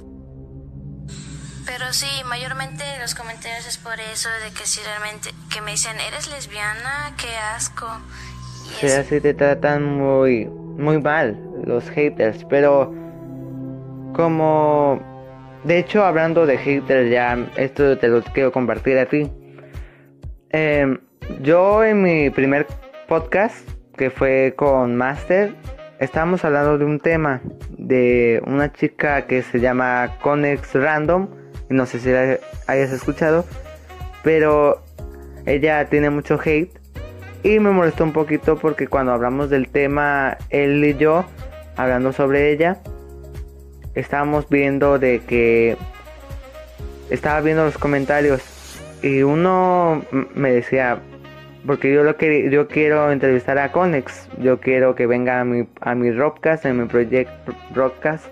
Pero 1.67 1.93
sí, 1.93 2.07
mayormente 2.27 2.85
los 3.01 3.15
comentarios 3.15 3.67
es 3.67 3.79
por 3.79 3.99
eso, 3.99 4.29
de 4.45 4.51
que 4.53 4.67
si 4.67 4.81
realmente, 4.83 5.31
que 5.53 5.61
me 5.61 5.73
dicen, 5.73 5.99
eres 6.01 6.31
lesbiana, 6.31 7.15
qué 7.17 7.35
asco. 7.55 7.87
Y 8.67 8.75
Sí, 8.75 8.87
así 8.93 9.21
te 9.21 9.35
tratan 9.35 9.85
muy, 9.85 10.47
muy 10.47 11.01
mal 11.01 11.39
los 11.65 11.89
haters, 11.91 12.45
pero 12.49 12.93
como... 14.15 15.01
De 15.65 15.79
hecho, 15.79 16.05
hablando 16.05 16.45
de 16.45 16.59
haters, 16.59 17.11
ya 17.11 17.39
esto 17.57 17.97
te 17.97 18.09
lo 18.09 18.23
quiero 18.23 18.53
compartir 18.53 18.99
a 18.99 19.07
ti. 19.07 19.33
Em, 20.51 20.99
yo 21.41 21.83
en 21.83 22.03
mi 22.03 22.29
primer 22.29 22.67
podcast, 23.09 23.67
que 23.97 24.11
fue 24.11 24.53
con 24.57 24.95
Master, 24.95 25.55
estábamos 26.01 26.45
hablando 26.45 26.77
de 26.77 26.85
un 26.85 27.01
tema 27.01 27.41
de 27.71 28.43
una 28.47 28.73
chica 28.73 29.27
que 29.27 29.43
se 29.43 29.59
llama 29.59 30.19
Conex 30.21 30.75
Random, 30.75 31.29
no 31.75 31.87
sé 31.87 31.99
si 31.99 32.11
la 32.11 32.39
hayas 32.67 32.93
escuchado, 32.93 33.45
pero 34.23 34.83
ella 35.47 35.85
tiene 35.87 36.11
mucho 36.11 36.41
hate 36.43 36.71
y 37.43 37.59
me 37.59 37.71
molestó 37.71 38.05
un 38.05 38.13
poquito 38.13 38.57
porque 38.57 38.87
cuando 38.87 39.13
hablamos 39.13 39.51
del 39.51 39.69
tema, 39.69 40.39
él 40.51 40.83
y 40.85 40.97
yo, 40.97 41.25
hablando 41.77 42.13
sobre 42.13 42.53
ella, 42.53 42.79
estábamos 43.95 44.49
viendo 44.49 44.99
de 44.99 45.21
que 45.21 45.77
estaba 47.11 47.41
viendo 47.43 47.65
los 47.65 47.77
comentarios 47.77 48.41
y 49.03 49.23
uno 49.23 50.03
me 50.35 50.53
decía, 50.53 50.99
porque 51.67 51.93
yo 51.93 52.03
lo 52.03 52.17
que 52.17 52.51
yo 52.51 52.69
quiero 52.69 53.11
entrevistar 53.13 53.59
a 53.59 53.73
Conex, 53.73 54.29
yo 54.39 54.61
quiero 54.61 54.95
que 54.95 55.07
venga 55.07 55.41
a 55.41 55.45
mi 55.45 55.67
a 55.81 55.95
mi 55.95 56.11
Robcast, 56.11 56.65
en 56.65 56.81
mi 56.81 56.87
proyecto 56.87 57.55
broadcast. 57.75 58.27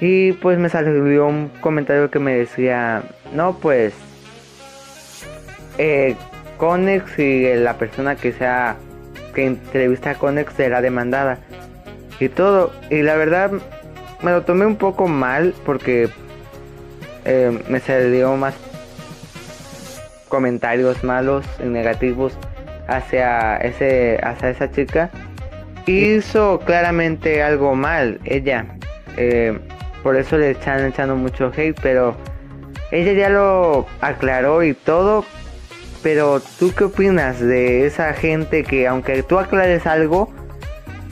Y 0.00 0.32
pues 0.32 0.58
me 0.58 0.68
salió 0.68 1.26
un 1.26 1.48
comentario 1.60 2.10
que 2.10 2.18
me 2.18 2.34
decía, 2.34 3.02
no 3.32 3.58
pues 3.58 3.94
eh, 5.78 6.16
Conex 6.58 7.18
y 7.18 7.54
la 7.54 7.78
persona 7.78 8.16
que 8.16 8.32
sea 8.32 8.76
que 9.34 9.46
entrevista 9.46 10.10
a 10.10 10.14
Conex 10.14 10.52
será 10.54 10.80
demandada 10.80 11.38
y 12.20 12.28
todo. 12.28 12.72
Y 12.90 13.02
la 13.02 13.16
verdad 13.16 13.52
me 14.22 14.30
lo 14.30 14.42
tomé 14.42 14.66
un 14.66 14.76
poco 14.76 15.08
mal 15.08 15.54
porque 15.64 16.08
eh, 17.24 17.58
me 17.68 17.80
salió 17.80 18.36
más 18.36 18.54
comentarios 20.28 21.04
malos 21.04 21.46
y 21.62 21.66
negativos 21.66 22.36
hacia 22.88 23.56
ese 23.58 24.18
hacia 24.22 24.50
esa 24.50 24.70
chica 24.70 25.10
hizo 25.86 26.60
claramente 26.60 27.42
algo 27.42 27.74
mal 27.76 28.20
ella 28.24 28.66
eh, 29.16 29.58
por 30.06 30.14
eso 30.14 30.38
le 30.38 30.52
están 30.52 30.86
echando 30.86 31.16
mucho 31.16 31.50
hate 31.52 31.76
pero 31.82 32.14
ella 32.92 33.12
ya 33.12 33.28
lo 33.28 33.88
aclaró 34.00 34.62
y 34.62 34.72
todo 34.72 35.24
pero 36.00 36.40
tú 36.60 36.72
qué 36.76 36.84
opinas 36.84 37.40
de 37.40 37.86
esa 37.86 38.14
gente 38.14 38.62
que 38.62 38.86
aunque 38.86 39.24
tú 39.24 39.36
aclares 39.36 39.84
algo 39.84 40.32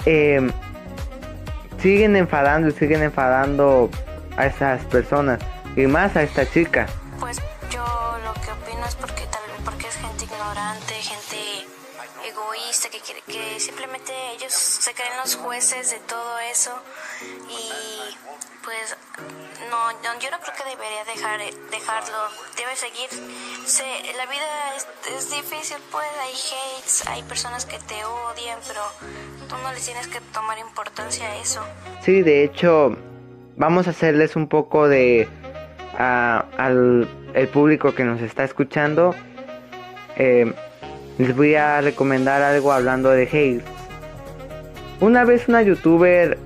eh, 0.07 0.49
siguen 1.83 2.15
enfadando 2.15 2.69
y 2.69 2.71
siguen 2.71 3.03
enfadando 3.03 3.91
a 4.37 4.47
esas 4.47 4.85
personas 4.85 5.41
y 5.75 5.89
más 5.89 6.15
a 6.15 6.23
esta 6.23 6.49
chica 6.49 6.87
Pues 7.19 7.39
yo 7.73 7.85
lo 8.25 8.33
que 8.35 8.53
opino 8.53 8.87
es 8.87 8.95
porque 8.95 9.25
tal 9.29 9.43
porque 9.65 9.89
es 9.89 9.97
gente 9.97 10.25
ignorante, 10.25 10.95
gente 10.95 11.67
egoísta 12.29 12.91
que 12.91 13.01
quiere 13.01 13.23
que 13.23 13.59
simplemente 13.59 14.13
ellos 14.37 14.53
se 14.53 14.95
creen 14.95 15.17
los 15.21 15.35
jueces 15.35 15.91
de 15.91 15.99
todo 15.99 16.39
eso 16.49 16.71
y 17.51 18.34
no, 19.93 20.21
yo 20.21 20.31
no 20.31 20.39
creo 20.41 20.55
que 20.57 20.65
debería 20.71 21.05
dejar 21.05 21.41
dejarlo, 21.71 22.17
debe 22.57 22.77
seguir. 22.77 23.09
Se, 23.67 23.83
la 24.17 24.27
vida 24.27 24.45
es, 25.17 25.31
difícil, 25.31 25.77
pues 25.91 26.07
hay 26.21 26.33
hates, 26.33 27.07
hay 27.07 27.23
personas 27.25 27.65
que 27.67 27.79
te 27.79 27.95
odian, 28.05 28.59
pero 28.67 28.81
tú 29.49 29.57
no 29.63 29.73
les 29.73 29.85
tienes 29.85 30.07
que 30.09 30.21
tomar 30.33 30.59
importancia 30.59 31.27
a 31.27 31.37
eso. 31.37 31.63
Sí, 32.03 32.23
de 32.23 32.45
hecho, 32.45 32.97
vamos 33.57 33.87
a 33.87 33.91
hacerles 33.91 34.37
un 34.37 34.49
poco 34.49 34.89
de 34.89 35.29
a- 35.99 36.45
al 36.59 37.09
el 37.35 37.49
público 37.49 37.95
que 37.95 38.05
nos 38.05 38.21
está 38.21 38.45
escuchando. 38.45 39.15
eh, 40.17 40.53
les 41.19 41.35
voy 41.37 41.55
a 41.57 41.81
recomendar 41.81 42.43
algo 42.43 42.73
hablando 42.73 43.11
de 43.11 43.25
hate. 43.25 43.65
Una 45.01 45.25
vez 45.25 45.49
una 45.49 45.63
youtuber 45.63 46.39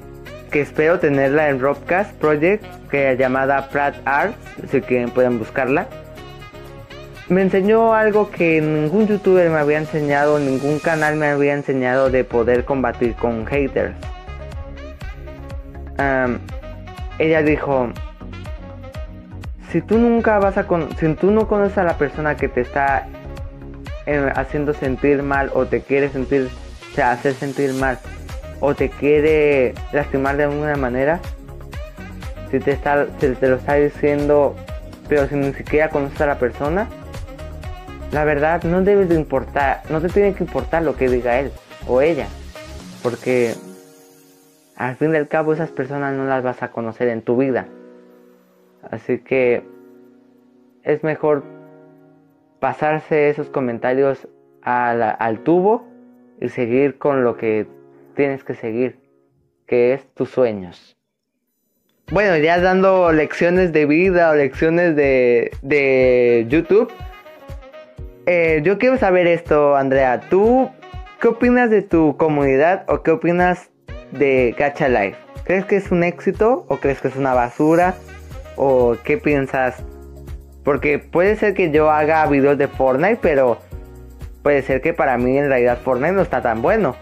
que 0.48 0.60
espero 0.60 0.98
tenerla 0.98 1.48
en 1.48 1.60
Robcast 1.60 2.12
Project, 2.14 2.64
que 2.90 3.12
es 3.12 3.18
llamada 3.18 3.68
Pratt 3.68 3.96
Arts, 4.04 4.36
si 4.70 4.80
quieren 4.80 5.10
pueden 5.10 5.38
buscarla. 5.38 5.86
Me 7.28 7.42
enseñó 7.42 7.94
algo 7.94 8.30
que 8.30 8.60
ningún 8.60 9.06
youtuber 9.06 9.50
me 9.50 9.58
había 9.58 9.78
enseñado, 9.78 10.38
ningún 10.38 10.78
canal 10.78 11.16
me 11.16 11.26
había 11.26 11.52
enseñado 11.52 12.10
de 12.10 12.24
poder 12.24 12.64
combatir 12.64 13.14
con 13.14 13.46
haters. 13.46 13.94
Ella 17.18 17.42
dijo, 17.42 17.88
si 19.70 19.82
tú 19.82 19.98
nunca 19.98 20.38
vas 20.38 20.56
a 20.56 20.66
con 20.66 20.96
si 20.96 21.12
tú 21.14 21.30
no 21.30 21.48
conoces 21.48 21.76
a 21.78 21.84
la 21.84 21.98
persona 21.98 22.36
que 22.36 22.48
te 22.48 22.60
está 22.60 23.08
eh, 24.06 24.32
haciendo 24.36 24.72
sentir 24.72 25.22
mal 25.22 25.50
o 25.52 25.66
te 25.66 25.82
quiere 25.82 26.08
sentir, 26.08 26.48
o 26.92 26.94
sea, 26.94 27.10
hacer 27.10 27.34
sentir 27.34 27.74
mal 27.74 27.98
o 28.60 28.74
te 28.74 28.88
quiere 28.90 29.74
lastimar 29.92 30.36
de 30.36 30.44
alguna 30.44 30.76
manera, 30.76 31.20
si 32.50 32.58
te 32.60 32.72
está 32.72 33.06
si 33.20 33.28
te 33.34 33.48
lo 33.48 33.56
está 33.56 33.74
diciendo, 33.74 34.54
pero 35.08 35.26
si 35.26 35.36
ni 35.36 35.52
siquiera 35.52 35.90
conoces 35.90 36.20
a 36.20 36.26
la 36.26 36.38
persona, 36.38 36.88
la 38.12 38.24
verdad 38.24 38.62
no 38.64 38.82
debes 38.82 39.08
de 39.08 39.14
importar, 39.14 39.82
no 39.90 40.00
te 40.00 40.08
tiene 40.08 40.34
que 40.34 40.44
importar 40.44 40.82
lo 40.82 40.96
que 40.96 41.08
diga 41.08 41.38
él 41.38 41.50
o 41.86 42.00
ella, 42.00 42.26
porque 43.02 43.54
al 44.76 44.96
fin 44.96 45.12
y 45.12 45.16
al 45.16 45.28
cabo 45.28 45.52
esas 45.52 45.70
personas 45.70 46.14
no 46.14 46.24
las 46.24 46.42
vas 46.42 46.62
a 46.62 46.70
conocer 46.70 47.08
en 47.08 47.22
tu 47.22 47.36
vida. 47.36 47.66
Así 48.90 49.18
que 49.18 49.62
es 50.82 51.02
mejor 51.04 51.42
pasarse 52.60 53.28
esos 53.28 53.50
comentarios 53.50 54.26
a 54.62 54.94
la- 54.94 55.10
al 55.10 55.40
tubo 55.40 55.86
y 56.40 56.48
seguir 56.48 56.98
con 56.98 57.24
lo 57.24 57.36
que 57.36 57.66
tienes 58.18 58.42
que 58.42 58.56
seguir, 58.56 58.98
que 59.68 59.94
es 59.94 60.04
tus 60.12 60.30
sueños. 60.30 60.96
Bueno, 62.10 62.36
ya 62.36 62.58
dando 62.58 63.12
lecciones 63.12 63.72
de 63.72 63.86
vida 63.86 64.30
o 64.30 64.34
lecciones 64.34 64.96
de, 64.96 65.52
de 65.62 66.44
YouTube, 66.48 66.92
eh, 68.26 68.60
yo 68.64 68.76
quiero 68.78 68.98
saber 68.98 69.28
esto, 69.28 69.76
Andrea. 69.76 70.18
¿Tú 70.28 70.68
qué 71.20 71.28
opinas 71.28 71.70
de 71.70 71.82
tu 71.82 72.16
comunidad 72.16 72.84
o 72.88 73.04
qué 73.04 73.12
opinas 73.12 73.70
de 74.10 74.52
Gacha 74.58 74.88
Life? 74.88 75.16
¿Crees 75.44 75.64
que 75.66 75.76
es 75.76 75.92
un 75.92 76.02
éxito 76.02 76.66
o 76.68 76.78
crees 76.78 77.00
que 77.00 77.06
es 77.06 77.14
una 77.14 77.34
basura? 77.34 77.94
¿O 78.56 78.96
qué 79.04 79.16
piensas? 79.16 79.84
Porque 80.64 80.98
puede 80.98 81.36
ser 81.36 81.54
que 81.54 81.70
yo 81.70 81.88
haga 81.88 82.26
videos 82.26 82.58
de 82.58 82.66
Fortnite, 82.66 83.20
pero 83.22 83.58
puede 84.42 84.62
ser 84.62 84.80
que 84.80 84.92
para 84.92 85.16
mí 85.18 85.38
en 85.38 85.48
realidad 85.48 85.78
Fortnite 85.84 86.14
no 86.14 86.22
está 86.22 86.42
tan 86.42 86.62
bueno. 86.62 86.96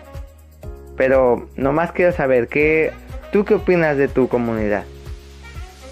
Pero 0.97 1.49
nomás 1.57 1.93
quiero 1.93 2.13
saber 2.13 2.49
qué 2.49 2.93
tú 3.33 3.45
qué 3.45 3.55
opinas 3.55 3.97
de 3.97 4.09
tu 4.09 4.29
comunidad. 4.29 4.85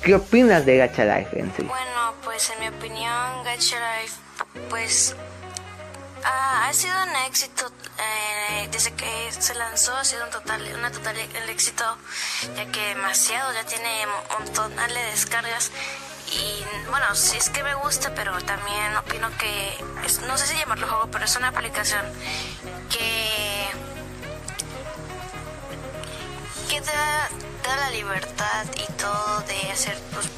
¿Qué 0.03 0.14
opinas 0.14 0.67
de 0.67 0.77
Gacha 0.77 1.05
Life 1.05 1.38
en 1.38 1.53
sí? 1.57 1.62
Bueno, 1.62 2.14
pues 2.23 2.51
en 2.51 2.61
mi 2.61 2.69
opinión, 2.69 3.45
Gacha 3.45 3.77
Life, 4.01 4.14
pues 4.69 5.17
ha, 6.25 6.69
ha 6.69 6.73
sido 6.73 6.95
un 7.03 7.17
éxito 7.27 7.71
eh, 7.99 8.69
desde 8.71 8.93
que 8.93 9.31
se 9.31 9.55
lanzó, 9.55 9.95
ha 9.97 10.05
sido 10.05 10.25
un 10.25 10.31
total, 10.31 10.62
una 10.77 10.90
total 10.90 11.17
éxito, 11.49 11.85
ya 12.57 12.67
que 12.67 12.81
demasiado, 12.88 13.53
ya 13.55 13.64
tiene 13.64 14.07
un 14.07 14.45
montón 14.45 14.75
de 14.77 15.03
descargas. 15.11 15.71
Y 16.33 16.64
bueno, 16.90 17.14
sí 17.14 17.37
es 17.37 17.51
que 17.51 17.62
me 17.62 17.75
gusta, 17.75 18.12
pero 18.14 18.33
también 18.43 18.97
opino 18.97 19.29
que, 19.38 19.73
no 20.27 20.37
sé 20.37 20.47
si 20.47 20.59
llamarlo 20.59 20.87
juego, 20.88 21.09
pero 21.11 21.25
es 21.25 21.37
una 21.37 21.49
aplicación 21.49 22.05
que 22.90 23.34
que 26.68 26.81
da, 26.81 27.29
da 27.62 27.77
la 27.77 27.90
libertad 27.90 28.66
y 28.77 28.92
todo 28.92 29.40
de 29.40 29.70
hacer 29.72 29.98
tus, 30.12 30.29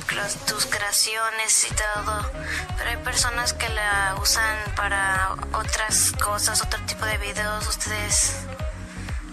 tus 0.46 0.66
creaciones 0.66 1.66
y 1.70 1.74
todo, 1.74 2.30
pero 2.76 2.90
hay 2.90 2.96
personas 2.98 3.52
que 3.52 3.68
la 3.68 4.16
usan 4.20 4.56
para 4.74 5.36
otras 5.52 6.12
cosas, 6.22 6.62
otro 6.62 6.80
tipo 6.86 7.04
de 7.04 7.18
videos, 7.18 7.66
ustedes 7.68 8.36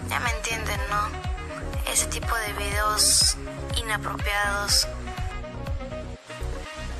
ya 0.08 0.20
me 0.20 0.30
entienden, 0.30 0.80
¿no? 0.90 1.90
Ese 1.90 2.06
tipo 2.06 2.34
de 2.36 2.52
videos 2.54 3.36
inapropiados. 3.76 4.88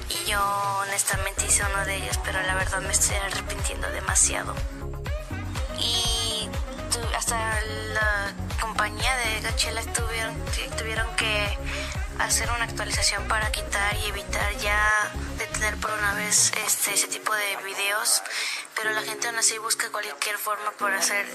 Y 0.08 0.30
yo 0.30 0.40
honestamente 0.82 1.46
hice 1.46 1.62
uno 1.72 1.84
de 1.84 1.96
ellos, 1.96 2.18
pero 2.24 2.40
la 2.42 2.54
verdad 2.54 2.80
me 2.80 2.92
estoy 2.92 3.16
arrepintiendo 3.16 3.88
demasiado 3.90 4.54
y 5.78 6.48
hasta 7.16 7.36
la 7.92 8.43
compañía 8.64 9.14
de 9.18 9.40
Gachela 9.42 9.82
tuvieron, 9.82 10.34
tuvieron 10.78 11.06
que 11.16 11.58
hacer 12.18 12.48
una 12.50 12.64
actualización 12.64 13.22
para 13.28 13.52
quitar 13.52 13.94
y 14.02 14.08
evitar 14.08 14.56
ya 14.56 15.12
detener 15.36 15.76
por 15.76 15.92
una 15.92 16.14
vez 16.14 16.50
este 16.66 16.94
ese 16.94 17.08
tipo 17.08 17.34
de 17.34 17.56
videos 17.62 18.22
pero 18.74 18.90
la 18.92 19.02
gente 19.02 19.26
aún 19.28 19.36
así 19.36 19.58
busca 19.58 19.90
cualquier 19.90 20.38
forma 20.38 20.70
por 20.78 20.94
hacer 20.94 21.26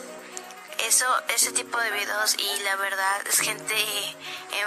eso 0.87 1.05
ese 1.35 1.51
tipo 1.51 1.77
de 1.79 1.91
videos 1.91 2.35
y 2.39 2.63
la 2.63 2.75
verdad 2.77 3.17
es 3.27 3.39
gente 3.41 3.75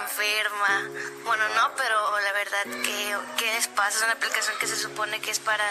enferma. 0.05 0.89
Bueno 1.25 1.43
no 1.57 1.71
pero 1.77 1.97
la 2.21 2.33
verdad 2.33 2.83
que 2.85 3.17
qué 3.39 3.55
les 3.55 3.67
pasa 3.67 3.99
es 3.99 4.05
una 4.05 4.13
aplicación 4.13 4.55
que 4.61 4.69
se 4.69 4.77
supone 4.77 5.19
que 5.21 5.33
es 5.33 5.41
para 5.41 5.65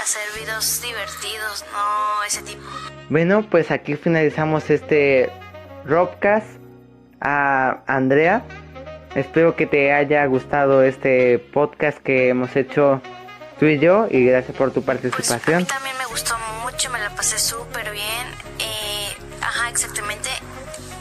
hacer 0.00 0.22
videos 0.40 0.80
divertidos 0.80 1.66
no 1.72 2.22
ese 2.24 2.40
tipo. 2.42 2.66
Bueno, 3.10 3.44
pues 3.50 3.72
aquí 3.72 3.96
finalizamos 3.96 4.70
este 4.70 5.30
Robcast 5.84 6.46
a 7.20 7.82
Andrea. 7.86 8.42
Espero 9.14 9.56
que 9.56 9.66
te 9.66 9.92
haya 9.92 10.24
gustado 10.26 10.82
este 10.82 11.38
podcast 11.38 11.98
que 11.98 12.28
hemos 12.28 12.54
hecho 12.56 13.02
tú 13.58 13.66
y 13.66 13.78
yo 13.78 14.06
y 14.10 14.24
gracias 14.26 14.56
por 14.56 14.72
tu 14.72 14.82
Pues 14.82 14.84
a 14.84 14.86
participación. 15.02 15.58
mí 15.58 15.64
también 15.64 15.96
me 15.98 16.06
gustó 16.06 16.34
mucho, 16.62 16.90
me 16.90 17.00
la 17.00 17.10
pasé 17.10 17.38
súper 17.38 17.90
bien. 17.90 18.26
Eh, 18.60 19.08
ajá, 19.40 19.68
exactamente. 19.68 20.28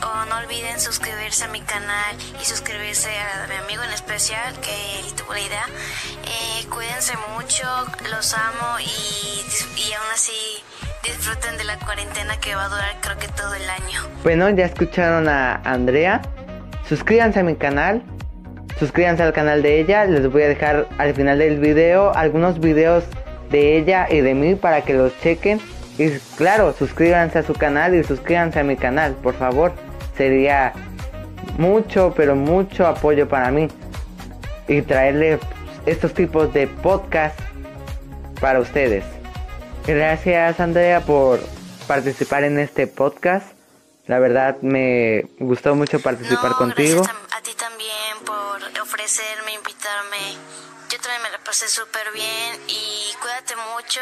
Oh, 0.01 0.25
no 0.29 0.37
olviden 0.37 0.79
suscribirse 0.79 1.43
a 1.43 1.49
mi 1.49 1.61
canal 1.61 2.15
y 2.41 2.45
suscribirse 2.45 3.09
a 3.09 3.47
mi 3.47 3.55
amigo 3.55 3.83
en 3.83 3.91
especial 3.91 4.57
que 4.61 4.99
él 5.01 5.13
tuvo 5.13 5.33
la 5.33 5.41
idea. 5.41 5.65
Eh, 6.25 6.65
cuídense 6.69 7.13
mucho, 7.35 7.67
los 8.09 8.33
amo 8.33 8.79
y, 8.79 8.83
y 9.81 9.93
aún 9.93 10.07
así 10.13 10.63
disfruten 11.03 11.57
de 11.57 11.63
la 11.63 11.77
cuarentena 11.77 12.37
que 12.39 12.55
va 12.55 12.65
a 12.65 12.69
durar 12.69 12.95
creo 13.01 13.17
que 13.17 13.27
todo 13.29 13.53
el 13.53 13.69
año. 13.69 14.01
Bueno, 14.23 14.49
ya 14.49 14.65
escucharon 14.65 15.27
a 15.27 15.55
Andrea. 15.63 16.21
Suscríbanse 16.87 17.39
a 17.39 17.43
mi 17.43 17.55
canal. 17.55 18.03
Suscríbanse 18.79 19.23
al 19.23 19.33
canal 19.33 19.61
de 19.61 19.79
ella. 19.79 20.05
Les 20.05 20.29
voy 20.31 20.43
a 20.43 20.47
dejar 20.47 20.87
al 20.97 21.13
final 21.13 21.39
del 21.39 21.59
video 21.59 22.13
algunos 22.15 22.59
videos 22.59 23.03
de 23.49 23.77
ella 23.77 24.07
y 24.09 24.21
de 24.21 24.33
mí 24.33 24.55
para 24.55 24.81
que 24.81 24.93
los 24.93 25.17
chequen. 25.19 25.59
Y 25.97 26.11
claro, 26.37 26.73
suscríbanse 26.73 27.39
a 27.39 27.43
su 27.43 27.53
canal 27.53 27.93
y 27.95 28.03
suscríbanse 28.03 28.59
a 28.59 28.63
mi 28.63 28.75
canal, 28.75 29.13
por 29.15 29.33
favor. 29.35 29.73
Sería 30.15 30.73
mucho, 31.57 32.13
pero 32.15 32.35
mucho 32.35 32.87
apoyo 32.87 33.27
para 33.27 33.51
mí. 33.51 33.67
Y 34.67 34.81
traerle 34.81 35.39
estos 35.85 36.13
tipos 36.13 36.53
de 36.53 36.67
podcast 36.67 37.37
para 38.39 38.59
ustedes. 38.59 39.18
Gracias 39.89 40.59
Andrea 40.59 41.01
por 41.01 41.39
participar 41.87 42.43
en 42.43 42.59
este 42.59 42.85
podcast. 42.85 43.47
La 44.05 44.19
verdad 44.19 44.61
me 44.61 45.25
gustó 45.39 45.73
mucho 45.73 45.99
participar 45.99 46.51
No, 46.51 46.57
contigo. 46.57 47.01
Gracias 47.01 47.17
a, 47.35 47.41
ti 47.41 47.49
también 47.57 48.17
por 48.23 48.83
ofrecerme, 48.83 49.51
invitarme. 49.55 50.37
Yo 50.91 50.99
también 50.99 51.23
me 51.23 51.31
la 51.31 51.43
pasé 51.43 51.67
súper 51.67 52.03
bien 52.13 52.61
y 52.67 53.15
cuídate 53.19 53.55
mucho. 53.73 53.99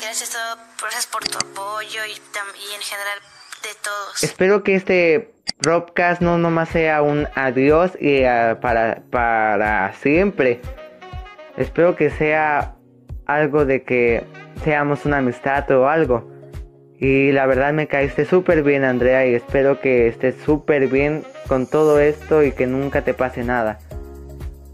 Gracias, 0.00 0.30
todo, 0.30 0.64
gracias 0.80 1.08
por 1.08 1.24
tu 1.24 1.36
apoyo 1.36 2.04
y, 2.04 2.12
y 2.12 2.74
en 2.76 2.80
general 2.80 3.18
de 3.64 3.74
todos. 3.82 4.22
Espero 4.22 4.62
que 4.62 4.76
este 4.76 5.34
podcast 5.60 6.22
no 6.22 6.38
nomás 6.38 6.68
sea 6.68 7.02
un 7.02 7.26
adiós 7.34 7.90
y 8.00 8.22
ah, 8.22 8.60
para, 8.62 9.02
para 9.10 9.94
siempre. 9.94 10.62
Espero 11.56 11.96
que 11.96 12.08
sea 12.08 12.76
algo 13.26 13.64
de 13.64 13.82
que 13.82 14.24
seamos 14.64 15.04
una 15.04 15.18
amistad 15.18 15.70
o 15.70 15.88
algo. 15.88 16.30
Y 16.98 17.32
la 17.32 17.46
verdad 17.46 17.72
me 17.72 17.88
caíste 17.88 18.24
súper 18.24 18.62
bien 18.62 18.84
Andrea 18.84 19.26
y 19.26 19.34
espero 19.34 19.80
que 19.80 20.06
estés 20.06 20.36
súper 20.44 20.86
bien 20.86 21.24
con 21.48 21.66
todo 21.66 21.98
esto 21.98 22.42
y 22.44 22.52
que 22.52 22.66
nunca 22.66 23.02
te 23.02 23.12
pase 23.12 23.42
nada. 23.42 23.80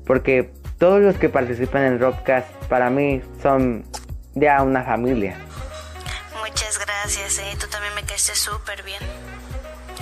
Porque 0.07 0.53
todos 0.79 1.01
los 1.01 1.17
que 1.17 1.29
participan 1.29 1.85
en 1.85 2.01
Robcast 2.01 2.49
para 2.69 2.91
mí 2.91 3.23
son 3.43 3.85
ya 4.35 4.63
una 4.63 4.83
familia. 4.83 5.37
Muchas 6.39 6.79
gracias, 6.79 7.39
eh. 7.39 7.57
tú 7.59 7.67
también 7.69 7.95
me 7.95 8.03
caíste 8.03 8.35
súper 8.35 8.83
bien. 8.83 9.01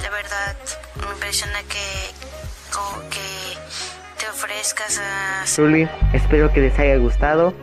La 0.02 0.10
verdad, 0.10 0.56
me 1.00 1.12
impresiona 1.12 1.60
que, 1.68 2.74
como 2.74 3.08
que 3.08 3.56
te 4.18 4.28
ofrezcas 4.28 4.98
a... 4.98 5.44
Espero 6.12 6.52
que 6.52 6.60
les 6.60 6.78
haya 6.78 6.96
gustado 6.96 7.54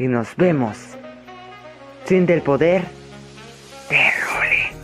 y 0.00 0.08
nos 0.08 0.34
vemos. 0.36 0.78
Siente 2.06 2.32
el 2.32 2.40
poder 2.40 2.84
de. 3.90 4.79